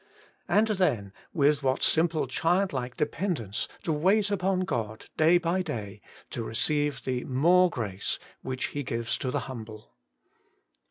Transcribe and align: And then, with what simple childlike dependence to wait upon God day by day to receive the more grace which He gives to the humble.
And 0.47 0.65
then, 0.65 1.13
with 1.31 1.61
what 1.61 1.83
simple 1.83 2.25
childlike 2.25 2.97
dependence 2.97 3.67
to 3.83 3.93
wait 3.93 4.31
upon 4.31 4.61
God 4.61 5.05
day 5.15 5.37
by 5.37 5.61
day 5.61 6.01
to 6.31 6.41
receive 6.41 7.03
the 7.03 7.23
more 7.25 7.69
grace 7.69 8.17
which 8.41 8.69
He 8.73 8.81
gives 8.81 9.15
to 9.19 9.29
the 9.29 9.41
humble. 9.41 9.93